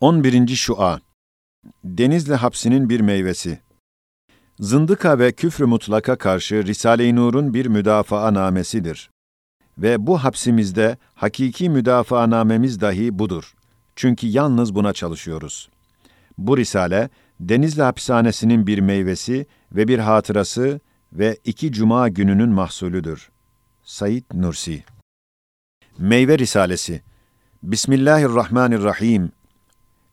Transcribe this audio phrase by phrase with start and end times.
[0.00, 0.56] 11.
[0.56, 1.00] Şua
[1.84, 3.58] Denizli hapsinin bir meyvesi
[4.58, 9.10] Zındıka ve küfrü mutlaka karşı Risale-i Nur'un bir müdafaa namesidir.
[9.78, 13.54] Ve bu hapsimizde hakiki müdafaa namemiz dahi budur.
[13.96, 15.68] Çünkü yalnız buna çalışıyoruz.
[16.38, 17.10] Bu risale,
[17.40, 20.80] Denizli hapishanesinin bir meyvesi ve bir hatırası
[21.12, 23.30] ve iki cuma gününün mahsulüdür.
[23.82, 24.84] Said Nursi
[25.98, 27.02] Meyve Risalesi
[27.62, 29.32] Bismillahirrahmanirrahim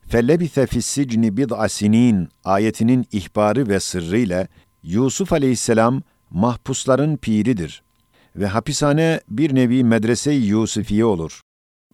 [0.08, 4.48] fellebise fissicni bid'a sinin ayetinin ihbarı ve sırrı ile
[4.82, 7.82] Yusuf aleyhisselam mahpusların piridir
[8.36, 11.40] ve hapishane bir nevi medrese-i Yusufiye olur.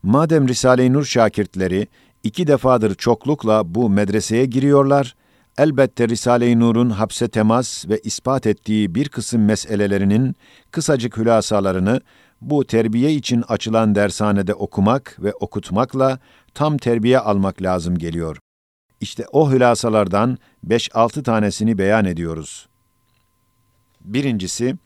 [0.03, 1.87] Madem Risale-i Nur şakirtleri
[2.23, 5.15] iki defadır çoklukla bu medreseye giriyorlar,
[5.59, 10.37] elbette Risale-i Nur'un hapse temas ve ispat ettiği bir kısım meselelerinin
[10.71, 12.01] kısacık hülasalarını
[12.43, 16.19] bu terbiye için açılan dershanede okumak ve okutmakla
[16.55, 18.39] tam terbiye almak lazım geliyor.
[19.01, 22.69] İşte o hülasalardan 5-6 tanesini beyan ediyoruz.
[24.01, 24.77] Birincisi,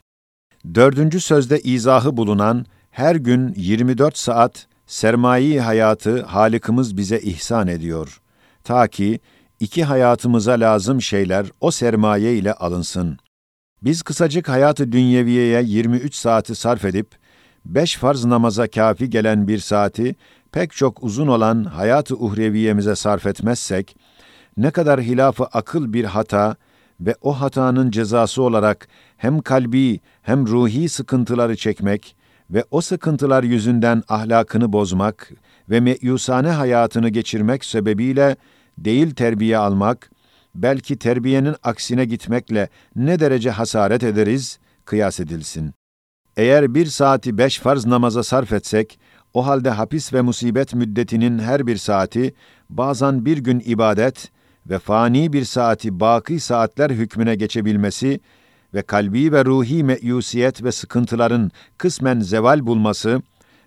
[0.75, 8.21] dördüncü sözde izahı bulunan her gün 24 saat sermayi hayatı Halikimiz bize ihsan ediyor.
[8.65, 9.21] Ta ki
[9.61, 13.19] iki hayatımıza lazım şeyler o sermaye ile alınsın.
[13.83, 17.09] Biz kısacık hayatı dünyeviyeye 23 saati sarf edip,
[17.69, 20.15] beş farz namaza kafi gelen bir saati
[20.53, 23.97] pek çok uzun olan hayatı uhreviyemize sarf etmezsek,
[24.57, 26.57] ne kadar hilafı akıl bir hata
[27.01, 32.17] ve o hatanın cezası olarak hem kalbi hem ruhi sıkıntıları çekmek
[32.51, 35.33] ve o sıkıntılar yüzünden ahlakını bozmak
[35.71, 38.37] ve meyusane hayatını geçirmek sebebiyle
[38.79, 40.11] değil terbiye almak,
[40.55, 45.75] belki terbiyenin aksine gitmekle ne derece hasaret ederiz, kıyas edilsin.
[46.37, 48.99] Eğer bir saati beş farz namaza sarf etsek,
[49.35, 52.35] o halde hapis ve musibet müddetinin her bir saati,
[52.71, 54.31] bazen bir gün ibadet
[54.67, 58.21] ve fani bir saati baki saatler hükmüne geçebilmesi
[58.75, 63.23] ve kalbi ve ruhi meyusiyet ve sıkıntıların kısmen zeval bulması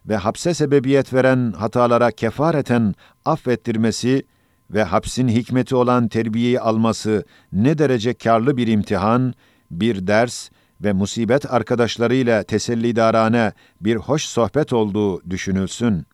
[0.06, 2.94] ve hapse sebebiyet veren hatalara kefareten
[3.26, 4.24] affettirmesi
[4.72, 9.34] ve hapsin hikmeti olan terbiyeyi alması ne derece karlı bir imtihan,
[9.72, 10.50] bir ders
[10.84, 16.06] ve musibet arkadaşlarıyla tesellidarane bir hoş sohbet olduğu düşünülsün.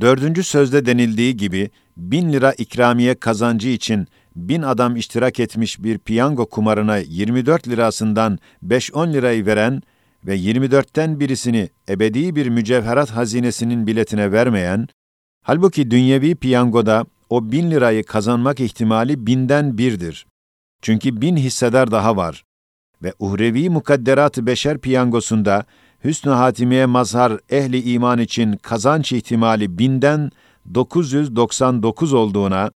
[0.00, 4.06] Dördüncü sözde denildiği gibi, bin lira ikramiye kazancı için
[4.36, 9.82] bin adam iştirak etmiş bir piyango kumarına 24 lirasından 5-10 lirayı veren
[10.26, 14.88] ve 24'ten birisini ebedi bir mücevherat hazinesinin biletine vermeyen,
[15.42, 20.26] halbuki dünyevi piyangoda o bin lirayı kazanmak ihtimali binden birdir.
[20.82, 22.44] Çünkü bin hissedar daha var
[23.02, 25.64] ve uhrevi mukadderat-ı beşer piyangosunda
[26.04, 30.30] hüsnü hatimiye mazhar ehli iman için kazanç ihtimali binden
[30.74, 32.70] 999 olduğuna,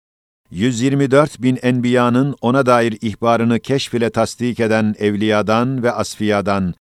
[0.51, 6.73] 124 bin enbiyanın ona dair ihbarını keşfile tasdik eden evliyadan ve asfiyadan,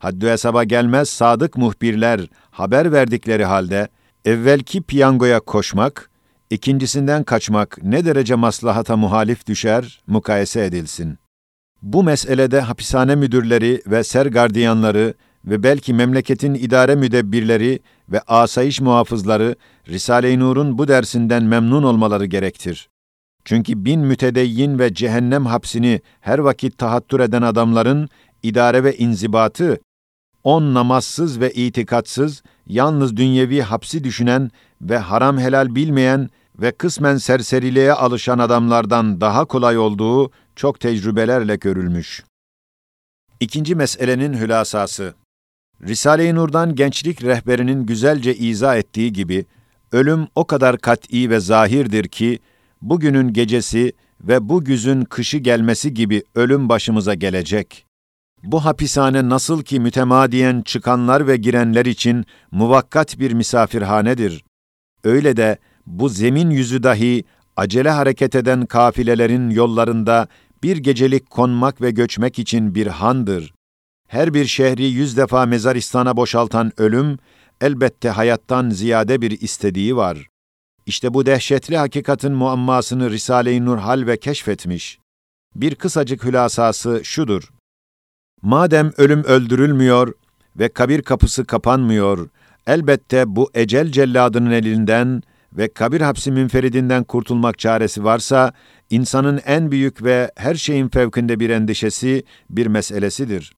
[0.00, 2.20] haddü hesaba gelmez sadık muhbirler
[2.50, 3.88] haber verdikleri halde,
[4.24, 6.10] evvelki piyangoya koşmak,
[6.50, 11.25] ikincisinden kaçmak ne derece maslahata muhalif düşer, mukayese edilsin.''
[11.86, 15.14] Bu meselede hapishane müdürleri ve ser gardiyanları
[15.44, 19.56] ve belki memleketin idare müdebbirleri ve asayiş muhafızları
[19.88, 22.88] Risale-i Nur'un bu dersinden memnun olmaları gerektir.
[23.44, 28.08] Çünkü bin mütedeyyin ve cehennem hapsini her vakit tahattür eden adamların
[28.42, 29.78] idare ve inzibatı,
[30.44, 37.92] on namazsız ve itikatsız, yalnız dünyevi hapsi düşünen ve haram helal bilmeyen ve kısmen serseriliğe
[37.92, 42.24] alışan adamlardan daha kolay olduğu çok tecrübelerle görülmüş.
[43.40, 45.14] İkinci meselenin hülasası.
[45.82, 49.46] Risale-i Nur'dan gençlik rehberinin güzelce izah ettiği gibi,
[49.92, 52.38] ölüm o kadar kat'i ve zahirdir ki,
[52.82, 57.86] bugünün gecesi ve bu güzün kışı gelmesi gibi ölüm başımıza gelecek.
[58.42, 64.44] Bu hapishane nasıl ki mütemadiyen çıkanlar ve girenler için muvakkat bir misafirhanedir.
[65.04, 67.24] Öyle de bu zemin yüzü dahi
[67.56, 70.28] acele hareket eden kafilelerin yollarında
[70.62, 73.54] bir gecelik konmak ve göçmek için bir handır.
[74.08, 77.18] Her bir şehri yüz defa mezaristana boşaltan ölüm,
[77.60, 80.28] elbette hayattan ziyade bir istediği var.
[80.86, 84.98] İşte bu dehşetli hakikatin muammasını Risale-i Nur hal ve keşfetmiş.
[85.54, 87.50] Bir kısacık hülasası şudur.
[88.42, 90.12] Madem ölüm öldürülmüyor
[90.58, 92.28] ve kabir kapısı kapanmıyor,
[92.66, 95.22] elbette bu ecel celladının elinden
[95.52, 98.52] ve kabir hapsi münferidinden kurtulmak çaresi varsa,
[98.90, 103.52] insanın en büyük ve her şeyin fevkinde bir endişesi, bir meselesidir.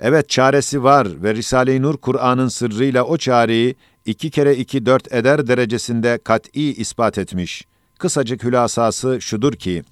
[0.00, 3.74] Evet çaresi var ve Risale-i Nur Kur'an'ın sırrıyla o çareyi
[4.06, 7.64] iki kere iki dört eder derecesinde kat'i ispat etmiş.
[7.98, 9.82] kısacık hülasası şudur ki,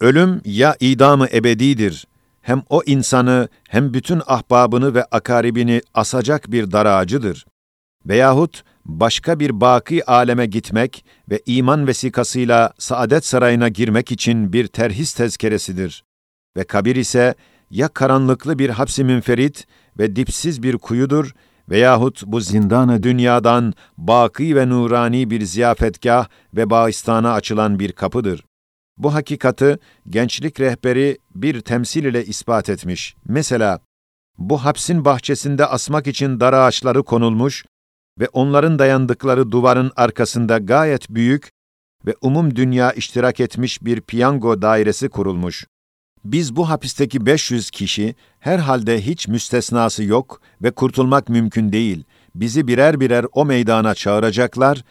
[0.00, 2.06] Ölüm ya idamı ebedidir,
[2.42, 7.46] hem o insanı hem bütün ahbabını ve akaribini asacak bir daracıdır.
[8.06, 15.14] Veyahut başka bir baki aleme gitmek ve iman vesikasıyla saadet sarayına girmek için bir terhis
[15.14, 16.04] tezkeresidir.
[16.56, 17.34] Ve kabir ise
[17.70, 19.66] ya karanlıklı bir hapsi münferit
[19.98, 21.34] ve dipsiz bir kuyudur
[21.70, 28.44] veyahut bu zindanı dünyadan baki ve nurani bir ziyafetgah ve bağistana açılan bir kapıdır.
[28.98, 29.78] Bu hakikati
[30.08, 33.16] gençlik rehberi bir temsil ile ispat etmiş.
[33.24, 33.80] Mesela
[34.38, 37.64] bu hapsin bahçesinde asmak için dar ağaçları konulmuş
[38.20, 41.50] ve onların dayandıkları duvarın arkasında gayet büyük
[42.06, 45.66] ve umum dünya iştirak etmiş bir piyango dairesi kurulmuş.
[46.24, 52.04] Biz bu hapisteki 500 kişi herhalde hiç müstesnası yok ve kurtulmak mümkün değil.
[52.34, 54.84] Bizi birer birer o meydana çağıracaklar.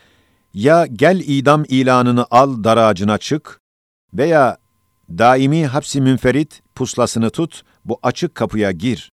[0.54, 3.60] Ya gel idam ilanını al dar ağacına çık
[4.14, 4.58] veya
[5.10, 9.12] daimi hapsi münferit puslasını tut bu açık kapıya gir.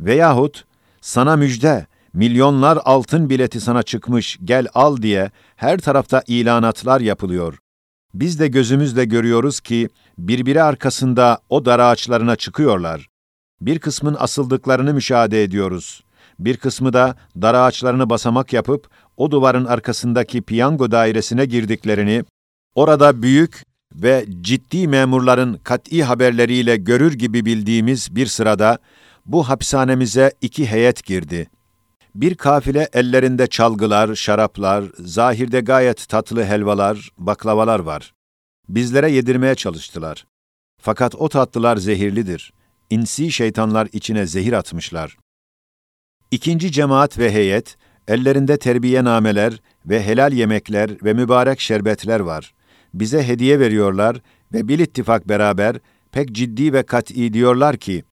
[0.00, 0.64] Veyahut
[1.00, 1.86] sana müjde
[2.16, 7.58] milyonlar altın bileti sana çıkmış gel al diye her tarafta ilanatlar yapılıyor.
[8.14, 13.08] Biz de gözümüzle görüyoruz ki birbiri arkasında o dar ağaçlarına çıkıyorlar.
[13.60, 16.04] Bir kısmın asıldıklarını müşahede ediyoruz.
[16.38, 22.24] Bir kısmı da dar ağaçlarını basamak yapıp o duvarın arkasındaki piyango dairesine girdiklerini,
[22.74, 23.62] orada büyük
[23.94, 28.78] ve ciddi memurların kat'i haberleriyle görür gibi bildiğimiz bir sırada
[29.26, 31.48] bu hapishanemize iki heyet girdi.
[32.16, 38.14] Bir kafile ellerinde çalgılar, şaraplar, zahirde gayet tatlı helvalar, baklavalar var.
[38.68, 40.26] Bizlere yedirmeye çalıştılar.
[40.82, 42.52] Fakat o tatlılar zehirlidir.
[42.90, 45.16] İnsi şeytanlar içine zehir atmışlar.
[46.30, 47.76] İkinci cemaat ve heyet,
[48.08, 52.54] ellerinde terbiye nameler ve helal yemekler ve mübarek şerbetler var.
[52.94, 54.16] Bize hediye veriyorlar
[54.52, 55.76] ve bil ittifak beraber
[56.12, 58.04] pek ciddi ve kat'i diyorlar ki,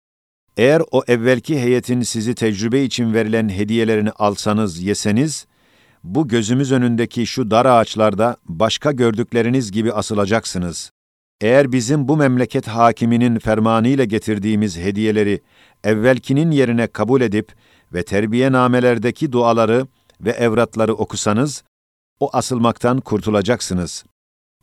[0.57, 5.47] eğer o evvelki heyetin sizi tecrübe için verilen hediyelerini alsanız, yeseniz,
[6.05, 10.91] bu gözümüz önündeki şu dar ağaçlarda başka gördükleriniz gibi asılacaksınız.
[11.41, 15.41] Eğer bizim bu memleket hakiminin fermanıyla getirdiğimiz hediyeleri
[15.85, 17.53] evvelkinin yerine kabul edip
[17.93, 19.87] ve terbiye namelerdeki duaları
[20.21, 21.65] ve evratları okusanız,
[22.21, 24.05] o asılmaktan kurtulacaksınız.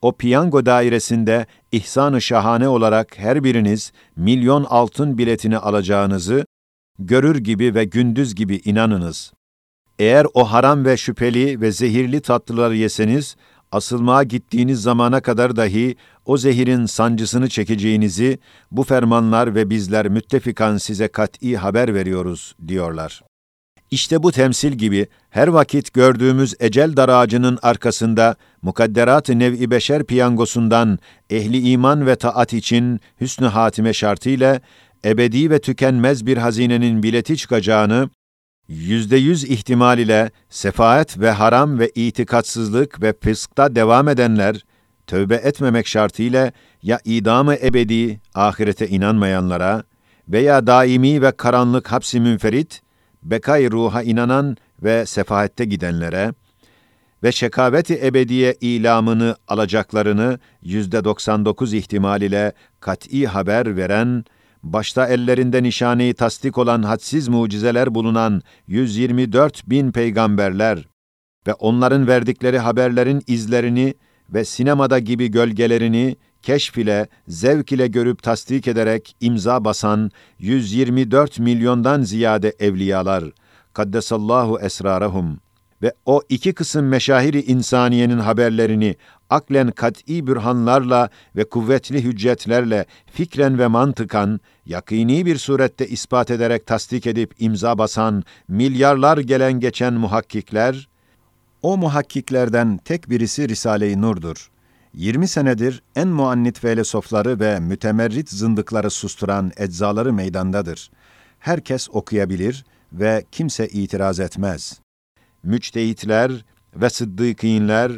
[0.02, 6.46] O piyango dairesinde ihsan-ı şahane olarak her biriniz milyon altın biletini alacağınızı
[7.00, 9.34] görür gibi ve gündüz gibi inanınız.
[10.00, 13.36] Eğer o haram ve şüpheli ve zehirli tatlıları yeseniz,
[13.72, 15.96] asılmaya gittiğiniz zamana kadar dahi
[16.26, 18.40] o zehirin sancısını çekeceğinizi
[18.72, 23.22] bu fermanlar ve bizler müttefikan size kat'i haber veriyoruz diyorlar.
[23.92, 31.00] İşte bu temsil gibi her vakit gördüğümüz ecel daracının arkasında mukadderat-ı nev-i beşer piyangosundan
[31.30, 34.62] ehli iman ve taat için hüsnü hatime şartıyla
[35.06, 38.10] ebedi ve tükenmez bir hazinenin bileti çıkacağını,
[38.68, 44.66] yüzde yüz ihtimal ile sefaet ve haram ve itikatsızlık ve fıskta devam edenler,
[45.08, 46.52] tövbe etmemek şartıyla
[46.84, 49.84] ya idamı ebedi ahirete inanmayanlara
[50.28, 52.82] veya daimi ve karanlık hapsi münferit,
[53.24, 56.34] bekay ruha inanan ve sefahette gidenlere
[57.24, 64.26] ve şekaveti ebediye ilamını alacaklarını yüzde 99 ihtimal ile kat'i haber veren,
[64.64, 70.88] başta ellerinde nişaneyi tasdik olan hadsiz mucizeler bulunan 124 bin peygamberler
[71.48, 73.94] ve onların verdikleri haberlerin izlerini
[74.30, 82.02] ve sinemada gibi gölgelerini keşf ile, zevk ile görüp tasdik ederek imza basan 124 milyondan
[82.02, 83.24] ziyade evliyalar,
[83.74, 85.40] kaddesallahu esrarahum
[85.82, 88.96] ve o iki kısım meşahiri insaniyenin haberlerini
[89.30, 97.08] aklen kat'i bürhanlarla ve kuvvetli hüccetlerle fikren ve mantıkan, yakini bir surette ispat ederek tasdik
[97.08, 100.90] edip imza basan milyarlar gelen geçen muhakkikler,
[101.62, 104.52] o muhakkiklerden tek birisi Risale-i Nur'dur.
[104.94, 110.92] 20 senedir en muannit felsefeleri ve mütemerrit zındıkları susturan eczaları meydandadır.
[111.40, 114.80] Herkes okuyabilir ve kimse itiraz etmez.
[115.44, 116.46] Müçtehitler
[116.76, 117.92] ve sıddıkînler,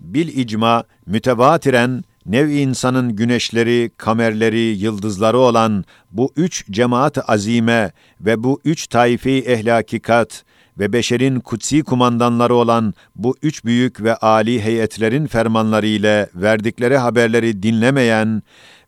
[0.00, 8.60] bil icma mütevatiren nev insanın güneşleri, kamerleri, yıldızları olan bu üç cemaat azime ve bu
[8.64, 10.44] üç taifi ehlakikat
[10.78, 17.62] ve beşerin kutsi kumandanları olan bu üç büyük ve âli heyetlerin fermanları ile verdikleri haberleri
[17.62, 18.42] dinlemeyen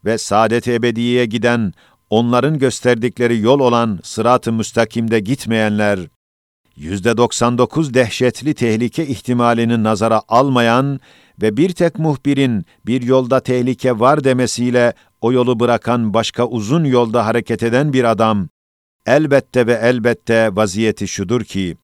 [0.05, 1.73] ve saadet ebediyeye giden,
[2.11, 6.01] onların gösterdikleri yol olan sırat-ı müstakimde gitmeyenler,
[6.77, 11.01] yüzde 99 dehşetli tehlike ihtimalini nazara almayan
[11.43, 17.27] ve bir tek muhbirin bir yolda tehlike var demesiyle o yolu bırakan başka uzun yolda
[17.27, 18.49] hareket eden bir adam,
[19.09, 21.77] elbette ve elbette vaziyeti şudur ki,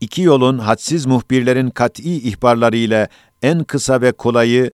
[0.00, 3.08] iki yolun hadsiz muhbirlerin kat'i ihbarlarıyla
[3.42, 4.70] en kısa ve kolayı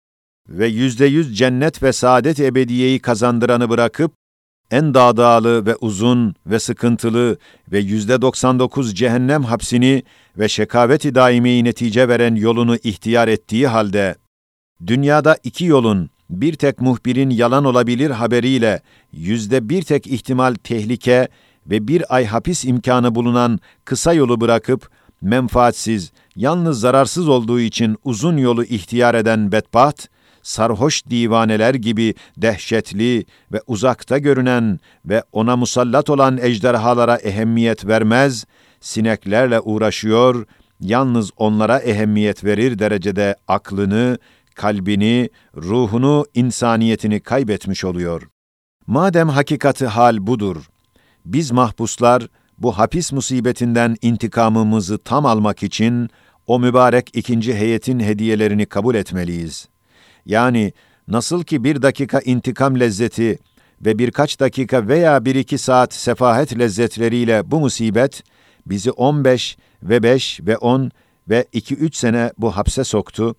[0.49, 4.13] ve yüzde yüz cennet ve saadet ebediyeyi kazandıranı bırakıp,
[4.71, 7.39] en dağdağlı ve uzun ve sıkıntılı
[7.73, 10.03] ve yüzde 99 cehennem hapsini
[10.39, 14.15] ve şekaveti daimi netice veren yolunu ihtiyar ettiği halde,
[14.87, 21.29] dünyada iki yolun bir tek muhbirin yalan olabilir haberiyle yüzde bir tek ihtimal tehlike
[21.71, 24.91] ve bir ay hapis imkanı bulunan kısa yolu bırakıp,
[25.23, 30.07] menfaatsiz, yalnız zararsız olduğu için uzun yolu ihtiyar eden bedbaht,
[30.43, 38.45] sarhoş divaneler gibi dehşetli ve uzakta görünen ve ona musallat olan ejderhalara ehemmiyet vermez,
[38.81, 40.47] sineklerle uğraşıyor,
[40.81, 44.19] yalnız onlara ehemmiyet verir derecede aklını,
[44.55, 48.23] kalbini, ruhunu, insaniyetini kaybetmiş oluyor.
[48.87, 50.57] Madem hakikati hal budur,
[51.33, 52.27] biz mahpuslar
[52.59, 56.11] bu hapis musibetinden intikamımızı tam almak için
[56.47, 59.69] o mübarek ikinci heyetin hediyelerini kabul etmeliyiz.
[60.27, 60.73] Yani
[61.09, 63.39] nasıl ki bir dakika intikam lezzeti
[63.81, 68.23] ve birkaç dakika veya bir iki saat sefahet lezzetleriyle bu musibet
[68.67, 70.91] bizi 15 ve 5 ve 10
[71.29, 73.37] ve 2-3 sene bu hapse soktu,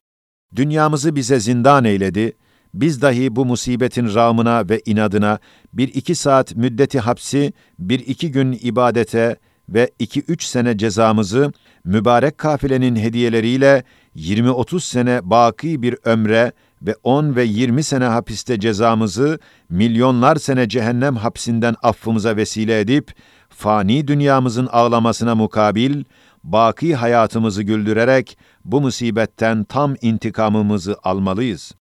[0.55, 2.33] dünyamızı bize zindan eyledi,
[2.73, 5.39] biz dahi bu musibetin rağmına ve inadına
[5.73, 9.35] bir iki saat müddeti hapsi, bir iki gün ibadete
[9.69, 11.51] ve iki üç sene cezamızı
[11.83, 13.83] mübarek kafilenin hediyeleriyle
[14.15, 21.15] 20-30 sene baki bir ömre ve 10 ve 20 sene hapiste cezamızı milyonlar sene cehennem
[21.15, 23.11] hapsinden affımıza vesile edip,
[23.49, 26.03] fani dünyamızın ağlamasına mukabil,
[26.43, 31.78] baki hayatımızı güldürerek bu musibetten tam intikamımızı almalıyız.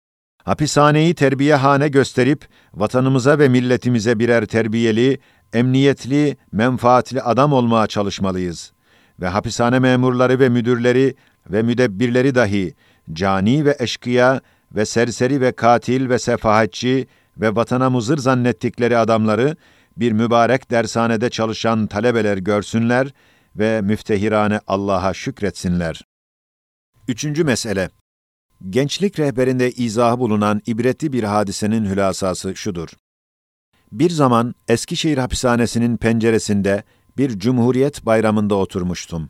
[0.43, 5.19] Hapishaneyi terbiyehane gösterip, vatanımıza ve milletimize birer terbiyeli,
[5.53, 8.71] emniyetli, menfaatli adam olmaya çalışmalıyız.
[9.19, 11.15] Ve hapishane memurları ve müdürleri
[11.49, 12.73] ve müdebbirleri dahi,
[13.13, 14.41] cani ve eşkıya
[14.75, 17.07] ve serseri ve katil ve sefahetçi
[17.37, 19.55] ve vatana muzır zannettikleri adamları
[19.97, 23.13] bir mübarek dershanede çalışan talebeler görsünler
[23.55, 26.01] ve müftehirane Allah'a şükretsinler.
[27.07, 27.89] Üçüncü mesele
[28.69, 32.89] Gençlik rehberinde izahı bulunan ibretli bir hadisenin hülasası şudur.
[33.91, 36.83] Bir zaman Eskişehir hapishanesinin penceresinde
[37.17, 39.29] bir Cumhuriyet bayramında oturmuştum.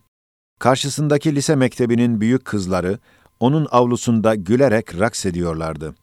[0.60, 3.00] Karşısındaki lise mektebinin büyük kızları
[3.40, 5.96] onun avlusunda gülerek raks ediyorlardı.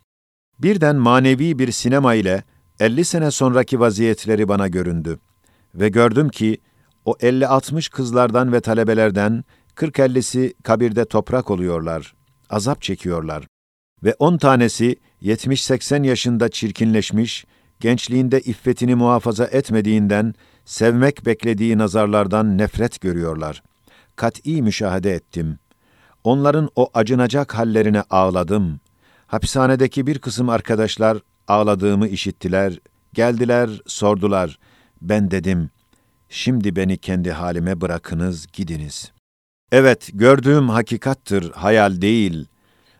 [0.58, 2.44] Birden manevi bir sinema ile
[2.80, 5.18] 50 sene sonraki vaziyetleri bana göründü
[5.74, 6.58] ve gördüm ki
[7.04, 9.44] o 50-60 kızlardan ve talebelerden
[9.76, 12.14] 40-50'si kabirde toprak oluyorlar,
[12.50, 13.46] azap çekiyorlar
[14.04, 17.46] ve 10 tanesi 70-80 yaşında çirkinleşmiş,
[17.80, 23.62] gençliğinde iffetini muhafaza etmediğinden sevmek beklediği nazarlardan nefret görüyorlar.
[24.16, 25.58] Kat'î müşahede ettim.
[26.24, 28.80] Onların o acınacak hallerine ağladım.
[29.26, 32.78] Hapishanedeki bir kısım arkadaşlar ağladığımı işittiler,
[33.14, 34.58] geldiler, sordular.
[35.02, 35.70] Ben dedim,
[36.28, 39.12] şimdi beni kendi halime bırakınız, gidiniz.
[39.72, 42.46] Evet, gördüğüm hakikattır, hayal değil.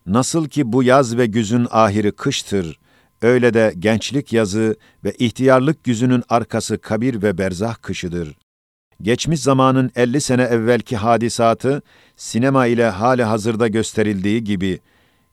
[0.06, 2.78] Nasıl ki bu yaz ve güzün ahiri kıştır,
[3.22, 8.38] öyle de gençlik yazı ve ihtiyarlık güzünün arkası kabir ve berzah kışıdır.
[9.02, 11.82] Geçmiş zamanın 50 sene evvelki hadisatı,
[12.16, 14.80] sinema ile hali hazırda gösterildiği gibi,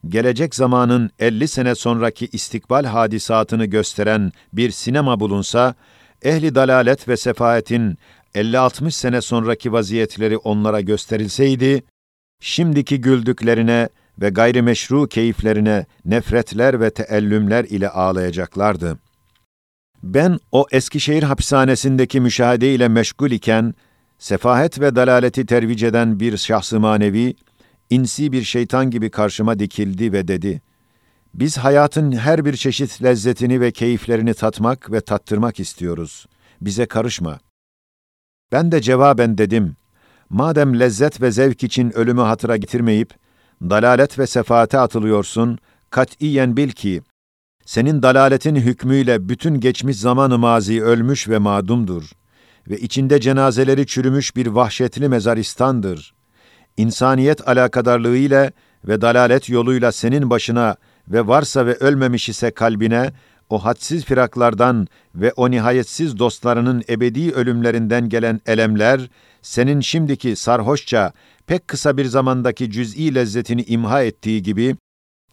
[0.08, 5.75] gelecek zamanın 50 sene sonraki istikbal hadisatını gösteren bir sinema bulunsa,
[6.22, 7.98] ehli dalalet ve sefahetin
[8.36, 11.84] 50-60 sene sonraki vaziyetleri onlara gösterilseydi,
[12.39, 13.89] şimdiki güldüklerine
[14.22, 19.00] ve gayrimeşru keyiflerine nefretler ve teellümler ile ağlayacaklardı.
[20.04, 23.74] Ben o Eskişehir hapishanesindeki müşahede ile meşgul iken,
[24.20, 27.36] sefahet ve dalaleti tervic eden bir şahsı manevi,
[27.89, 30.62] insi bir şeytan gibi karşıma dikildi ve dedi,
[31.34, 36.25] biz hayatın her bir çeşit lezzetini ve keyiflerini tatmak ve tattırmak istiyoruz.
[36.62, 37.39] Bize karışma.
[38.55, 39.75] Ben de cevaben dedim,
[40.29, 43.13] madem lezzet ve zevk için ölümü hatıra getirmeyip,
[43.62, 45.57] dalalet ve sefaate atılıyorsun,
[45.89, 47.01] katiyen bil ki,
[47.65, 52.12] senin dalaletin hükmüyle bütün geçmiş zamanı mazi ölmüş ve madumdur
[52.69, 56.13] ve içinde cenazeleri çürümüş bir vahşetli mezaristandır.
[56.77, 58.51] İnsaniyet alakadarlığıyla
[58.88, 60.75] ve dalalet yoluyla senin başına
[61.07, 63.13] ve varsa ve ölmemiş ise kalbine,
[63.49, 69.09] o hadsiz firaklardan ve o nihayetsiz dostlarının ebedi ölümlerinden gelen elemler,
[69.41, 71.13] senin şimdiki sarhoşça,
[71.47, 74.75] pek kısa bir zamandaki cüz'i lezzetini imha ettiği gibi,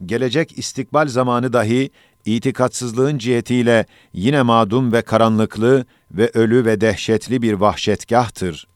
[0.06, 1.90] Gelecek istikbal zamanı dahi
[2.24, 8.66] itikatsızlığın cihetiyle yine madum ve karanlıklı ve ölü ve dehşetli bir vahşetgahtır.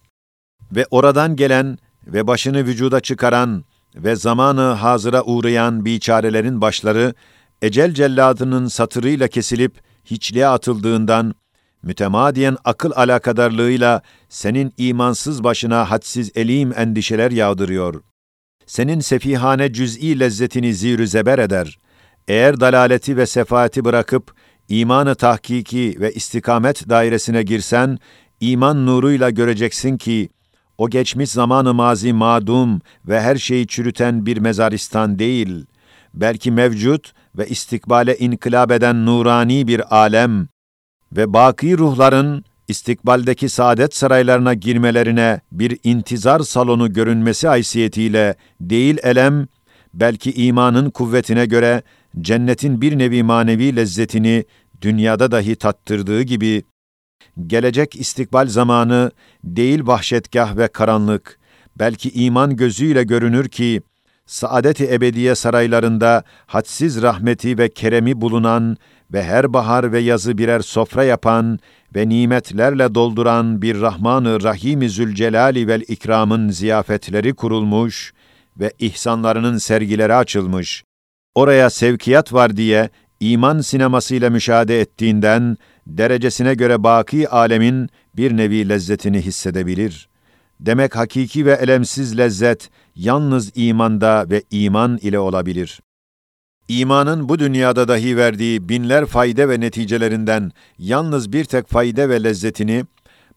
[0.73, 3.65] Ve oradan gelen ve başını vücuda çıkaran
[3.95, 7.15] ve zamanı hazıra uğrayan biçarelerin başları,
[7.63, 11.35] ecel celladının satırıyla kesilip hiçliğe atıldığından,
[11.83, 18.03] mütemadiyen akıl alakadarlığıyla senin imansız başına hadsiz elim endişeler yağdırıyor.
[18.67, 21.79] Senin sefihane cüz'i lezzetini zirü zeber eder.
[22.29, 24.35] Eğer dalaleti ve sefaati bırakıp,
[24.69, 27.99] imanı tahkiki ve istikamet dairesine girsen,
[28.41, 30.29] iman nuruyla göreceksin ki,
[30.79, 35.67] o geçmiş zamanı mazi madum ve her şeyi çürüten bir mezaristan değil,
[36.15, 40.49] belki mevcut ve istikbale inkılap eden nurani bir alem
[41.13, 49.47] ve baki ruhların istikbaldeki saadet saraylarına girmelerine bir intizar salonu görünmesi haysiyetiyle değil elem,
[49.95, 51.83] belki imanın kuvvetine göre
[52.21, 54.45] cennetin bir nevi manevi lezzetini
[54.83, 56.63] dünyada dahi tattırdığı gibi,
[57.47, 59.11] gelecek istikbal zamanı
[59.45, 61.39] değil vahşetgah ve karanlık,
[61.79, 63.83] belki iman gözüyle görünür ki,
[64.27, 68.77] saadet-i ebediye saraylarında hadsiz rahmeti ve keremi bulunan
[69.13, 71.59] ve her bahar ve yazı birer sofra yapan
[71.95, 78.13] ve nimetlerle dolduran bir Rahman-ı Rahim-i Zülcelali vel İkram'ın ziyafetleri kurulmuş
[78.61, 80.85] ve ihsanlarının sergileri açılmış.
[81.35, 82.91] Oraya sevkiyat var diye
[83.21, 85.57] iman sinemasıyla müşahede ettiğinden
[85.87, 90.09] derecesine göre baki alemin bir nevi lezzetini hissedebilir.
[90.61, 95.81] Demek hakiki ve elemsiz lezzet yalnız imanda ve iman ile olabilir.
[96.69, 102.85] İmanın bu dünyada dahi verdiği binler fayda ve neticelerinden yalnız bir tek fayda ve lezzetini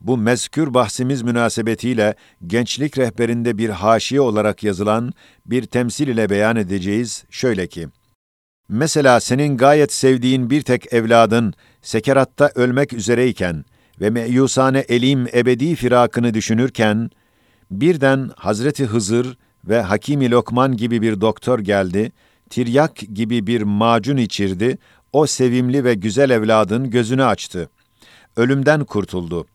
[0.01, 2.15] bu mezkür bahsimiz münasebetiyle
[2.47, 5.13] gençlik rehberinde bir haşiye olarak yazılan
[5.45, 7.87] bir temsil ile beyan edeceğiz şöyle ki,
[8.69, 13.65] Mesela senin gayet sevdiğin bir tek evladın sekeratta ölmek üzereyken
[14.01, 17.09] ve meyusane elim ebedi firakını düşünürken,
[17.71, 22.11] birden Hazreti Hızır ve Hakimi Lokman gibi bir doktor geldi,
[22.49, 24.77] tiryak gibi bir macun içirdi,
[25.13, 27.69] o sevimli ve güzel evladın gözünü açtı.
[28.37, 29.45] Ölümden kurtuldu.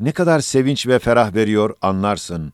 [0.00, 2.52] Ne kadar sevinç ve ferah veriyor anlarsın.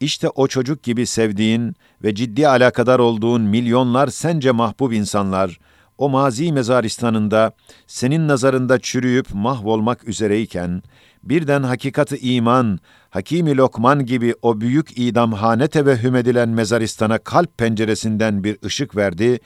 [0.00, 5.58] İşte o çocuk gibi sevdiğin ve ciddi alakadar olduğun milyonlar sence mahbub insanlar,
[5.98, 7.52] o mazi mezaristanında
[7.86, 10.82] senin nazarında çürüyüp mahvolmak üzereyken,
[11.22, 12.78] birden hakikati iman,
[13.10, 19.40] Hakimi Lokman gibi o büyük idamhane tevehhüm edilen mezaristana kalp penceresinden bir ışık verdi,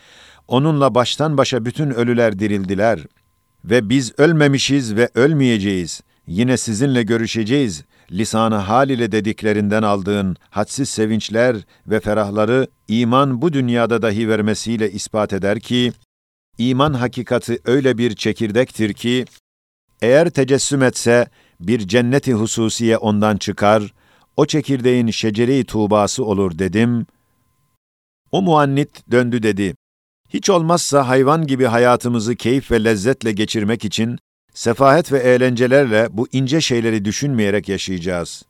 [0.49, 3.01] onunla baştan başa bütün ölüler dirildiler.
[3.65, 11.57] Ve biz ölmemişiz ve ölmeyeceğiz, yine sizinle görüşeceğiz, lisanı hal ile dediklerinden aldığın hadsiz sevinçler
[11.87, 15.93] ve ferahları iman bu dünyada dahi vermesiyle ispat eder ki,
[16.59, 19.25] iman hakikati öyle bir çekirdektir ki,
[20.03, 21.27] eğer tecessüm etse
[21.61, 23.95] bir cenneti hususiye ondan çıkar,
[24.37, 27.07] o çekirdeğin şecere-i tuğbası olur dedim.
[28.33, 29.75] O muannit döndü dedi,
[30.29, 34.19] hiç olmazsa hayvan gibi hayatımızı keyif ve lezzetle geçirmek için
[34.55, 38.43] sefahet ve eğlencelerle bu ince şeyleri düşünmeyerek yaşayacağız.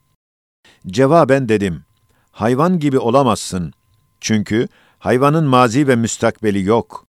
[0.87, 1.85] Cevaben dedim,
[2.31, 3.73] hayvan gibi olamazsın.
[4.21, 7.12] Çünkü hayvanın mazi ve müstakbeli yok.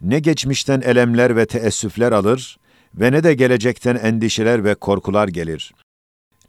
[0.00, 2.58] Ne geçmişten elemler ve teessüfler alır
[2.94, 5.72] ve ne de gelecekten endişeler ve korkular gelir.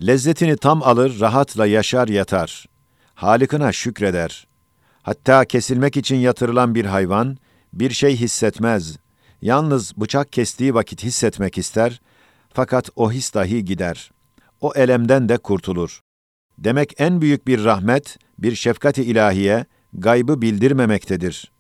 [0.08, 2.66] Lezzetini tam alır, rahatla yaşar yatar.
[3.16, 4.48] Halikına şükreder.
[5.04, 7.38] Hatta kesilmek için yatırılan bir hayvan,
[7.74, 8.98] bir şey hissetmez,
[9.42, 12.02] Yalnız bıçak kestiği vakit hissetmek ister,
[12.54, 14.12] fakat o his dahi gider.
[14.62, 16.02] O elemden de kurtulur.
[16.58, 21.52] Demek en büyük bir rahmet, bir şefkati ilahiye, gaybı bildirmemektedir.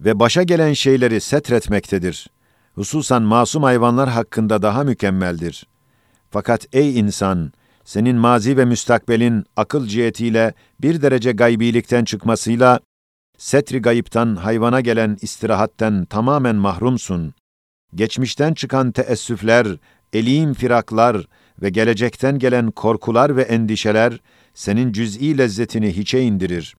[0.00, 2.26] Ve başa gelen şeyleri setretmektedir.
[2.74, 5.66] Hususan masum hayvanlar hakkında daha mükemmeldir.
[6.30, 7.52] Fakat ey insan,
[7.84, 12.80] senin mazi ve müstakbelin akıl cihetiyle bir derece gaybilikten çıkmasıyla
[13.38, 17.34] setri gayiptan hayvana gelen istirahatten tamamen mahrumsun.
[17.94, 19.66] Geçmişten çıkan teessüfler,
[20.12, 21.26] elim firaklar
[21.62, 24.20] ve gelecekten gelen korkular ve endişeler
[24.54, 26.76] senin cüz'i lezzetini hiçe indirir.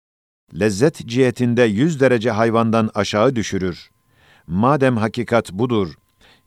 [0.53, 3.89] Lezzet cihetinde yüz derece hayvandan aşağı düşürür.
[4.47, 5.93] Madem hakikat budur,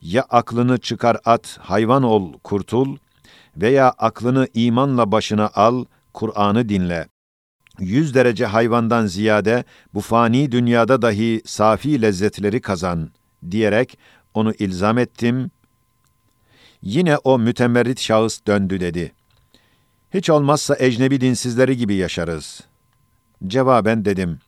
[0.02, 2.96] ya aklını çıkar at, hayvan ol, kurtul
[3.56, 5.84] veya aklını imanla başına al,
[6.14, 7.06] Kur'an'ı dinle
[7.78, 13.10] yüz derece hayvandan ziyade bu fani dünyada dahi safi lezzetleri kazan
[13.50, 13.98] diyerek
[14.34, 15.50] onu ilzam ettim.
[16.82, 19.12] Yine o mütemerrit şahıs döndü dedi.
[20.14, 22.60] Hiç olmazsa ecnebi dinsizleri gibi yaşarız.
[23.46, 24.38] Cevaben dedim.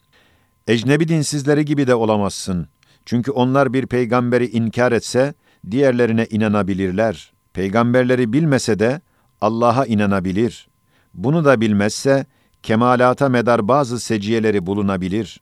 [0.67, 2.69] Ecnebi dinsizleri gibi de olamazsın.
[3.05, 5.35] Çünkü onlar bir peygamberi inkar etse,
[5.71, 7.33] diğerlerine inanabilirler.
[7.53, 9.01] Peygamberleri bilmese de
[9.41, 10.69] Allah'a inanabilir.
[11.15, 12.27] Bunu da bilmezse,
[12.63, 15.41] kemalata medar bazı seciyeleri bulunabilir.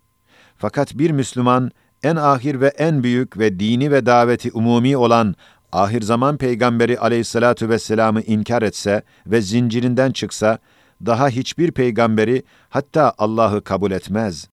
[0.56, 1.70] Fakat bir Müslüman,
[2.02, 5.34] en ahir ve en büyük ve dini ve daveti umumi olan
[5.72, 10.58] ahir zaman peygamberi aleyhissalatu vesselam'ı inkar etse ve zincirinden çıksa,
[11.06, 14.48] daha hiçbir peygamberi hatta Allah'ı kabul etmez.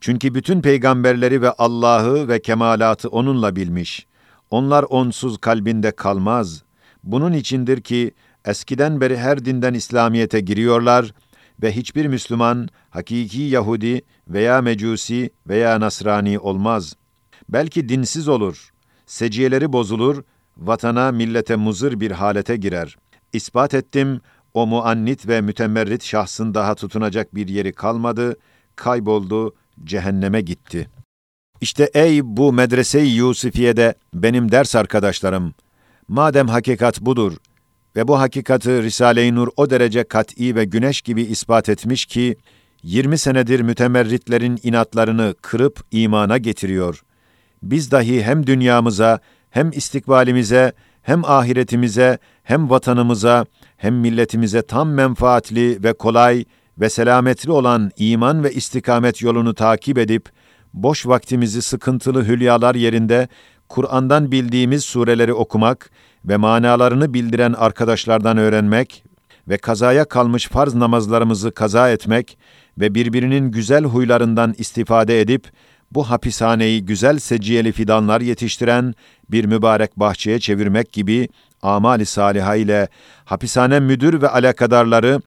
[0.00, 4.06] Çünkü bütün peygamberleri ve Allah'ı ve kemalatı onunla bilmiş.
[4.50, 6.62] Onlar onsuz kalbinde kalmaz.
[7.04, 11.12] Bunun içindir ki eskiden beri her dinden İslamiyete giriyorlar
[11.62, 16.94] ve hiçbir Müslüman hakiki Yahudi veya Mecusi veya Nasrani olmaz.
[17.48, 18.70] Belki dinsiz olur.
[19.06, 20.24] Seciyeleri bozulur,
[20.56, 22.96] vatana, millete muzır bir halete girer.
[23.32, 24.20] İspat ettim,
[24.56, 28.36] o muannit ve mütemerrit şahsın daha tutunacak bir yeri kalmadı,
[28.76, 30.88] kayboldu, cehenneme gitti.
[31.60, 35.54] İşte ey bu medrese-i Yusufiye'de benim ders arkadaşlarım,
[36.08, 37.36] madem hakikat budur
[37.96, 42.36] ve bu hakikati Risale-i Nur o derece kat'i ve güneş gibi ispat etmiş ki,
[42.82, 47.02] 20 senedir mütemerritlerin inatlarını kırıp imana getiriyor.
[47.62, 55.92] Biz dahi hem dünyamıza, hem istikbalimize, hem ahiretimize, hem vatanımıza, hem milletimize tam menfaatli ve
[55.92, 56.44] kolay
[56.78, 60.28] ve selametli olan iman ve istikamet yolunu takip edip,
[60.74, 63.28] boş vaktimizi sıkıntılı hülyalar yerinde
[63.68, 65.90] Kur'an'dan bildiğimiz sureleri okumak
[66.24, 69.04] ve manalarını bildiren arkadaşlardan öğrenmek
[69.48, 72.38] ve kazaya kalmış farz namazlarımızı kaza etmek
[72.78, 75.50] ve birbirinin güzel huylarından istifade edip
[75.92, 78.94] bu hapishaneyi güzel seciyeli fidanlar yetiştiren
[79.30, 81.28] bir mübarek bahçeye çevirmek gibi
[81.66, 82.88] amali saliha ile
[83.24, 85.20] hapishane müdür ve alakadarları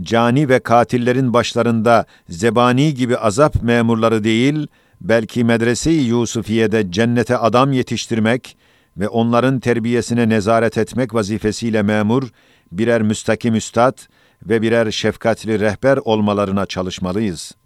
[0.00, 4.66] cani ve katillerin başlarında zebani gibi azap memurları değil,
[5.00, 8.56] belki medrese-i Yusufiye'de cennete adam yetiştirmek
[8.96, 12.28] ve onların terbiyesine nezaret etmek vazifesiyle memur,
[12.72, 13.98] birer müstakim üstad
[14.42, 17.63] ve birer şefkatli rehber olmalarına çalışmalıyız.''